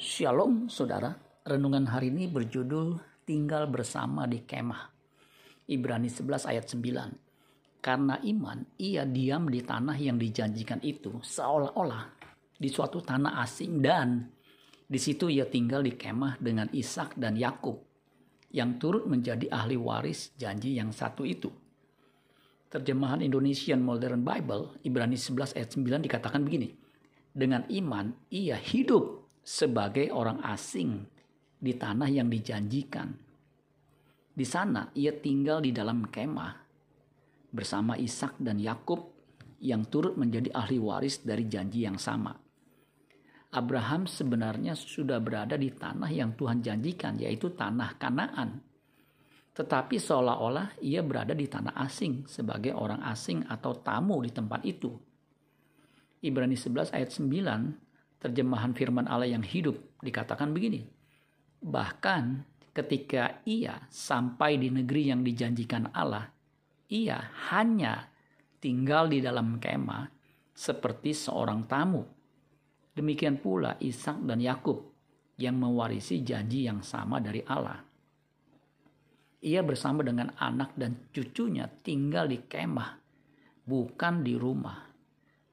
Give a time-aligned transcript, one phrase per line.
[0.00, 1.12] Shalom saudara,
[1.44, 2.96] renungan hari ini berjudul
[3.28, 4.88] Tinggal Bersama di Kemah.
[5.68, 7.84] Ibrani 11 ayat 9.
[7.84, 12.16] Karena iman, ia diam di tanah yang dijanjikan itu seolah-olah
[12.56, 14.24] di suatu tanah asing dan
[14.88, 17.76] di situ ia tinggal di kemah dengan Ishak dan Yakub
[18.56, 21.52] yang turut menjadi ahli waris janji yang satu itu.
[22.72, 26.72] Terjemahan Indonesian Modern Bible, Ibrani 11 ayat 9 dikatakan begini.
[27.36, 31.04] Dengan iman, ia hidup sebagai orang asing
[31.60, 33.12] di tanah yang dijanjikan.
[34.30, 36.54] Di sana ia tinggal di dalam kemah
[37.50, 39.10] bersama Ishak dan Yakub
[39.60, 42.32] yang turut menjadi ahli waris dari janji yang sama.
[43.50, 48.62] Abraham sebenarnya sudah berada di tanah yang Tuhan janjikan, yaitu tanah Kanaan.
[49.50, 54.94] Tetapi seolah-olah ia berada di tanah asing sebagai orang asing atau tamu di tempat itu.
[56.22, 57.89] Ibrani 11 ayat 9
[58.20, 60.84] terjemahan firman Allah yang hidup dikatakan begini.
[61.64, 62.44] Bahkan
[62.76, 66.28] ketika ia sampai di negeri yang dijanjikan Allah,
[66.92, 67.18] ia
[67.50, 68.06] hanya
[68.60, 70.06] tinggal di dalam kemah
[70.52, 72.04] seperti seorang tamu.
[72.92, 74.92] Demikian pula Ishak dan Yakub
[75.40, 77.80] yang mewarisi janji yang sama dari Allah.
[79.40, 83.00] Ia bersama dengan anak dan cucunya tinggal di kemah,
[83.64, 84.84] bukan di rumah.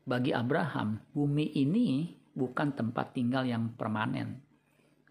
[0.04, 4.38] Bagi Abraham, bumi ini bukan tempat tinggal yang permanen,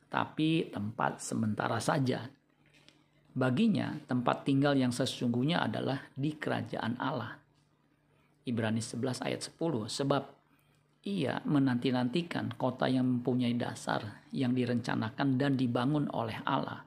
[0.06, 2.30] tapi tempat sementara saja.
[3.34, 7.36] Baginya, tempat tinggal yang sesungguhnya adalah di kerajaan Allah.
[8.46, 10.22] Ibrani 11 ayat 10, sebab
[11.02, 16.86] ia menanti-nantikan kota yang mempunyai dasar yang direncanakan dan dibangun oleh Allah.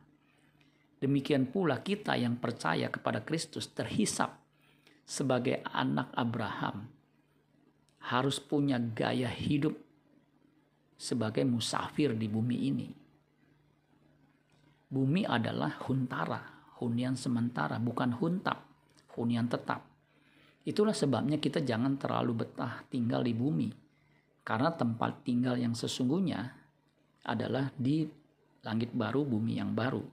[1.00, 4.40] Demikian pula kita yang percaya kepada Kristus terhisap
[5.04, 6.92] sebagai anak Abraham
[8.10, 9.89] harus punya gaya hidup
[11.00, 12.88] sebagai musafir di bumi ini.
[14.92, 16.44] Bumi adalah huntara,
[16.84, 18.68] hunian sementara, bukan huntap,
[19.16, 19.88] hunian tetap.
[20.68, 23.72] Itulah sebabnya kita jangan terlalu betah tinggal di bumi,
[24.44, 26.52] karena tempat tinggal yang sesungguhnya
[27.24, 28.04] adalah di
[28.68, 30.04] langit baru, bumi yang baru.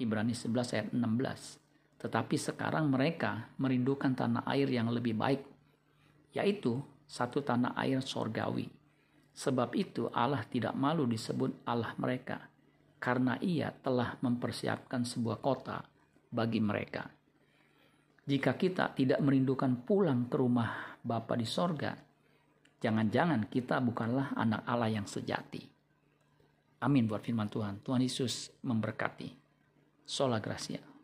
[0.00, 2.00] Ibrani 11 ayat 16.
[2.00, 5.42] Tetapi sekarang mereka merindukan tanah air yang lebih baik,
[6.32, 8.78] yaitu satu tanah air sorgawi
[9.38, 12.42] Sebab itu Allah tidak malu disebut Allah mereka,
[12.98, 15.78] karena ia telah mempersiapkan sebuah kota
[16.26, 17.06] bagi mereka.
[18.26, 21.94] Jika kita tidak merindukan pulang ke rumah Bapa di sorga,
[22.82, 25.62] jangan-jangan kita bukanlah anak Allah yang sejati.
[26.82, 27.78] Amin buat firman Tuhan.
[27.86, 29.30] Tuhan Yesus memberkati.
[30.02, 30.97] Sola Gracia.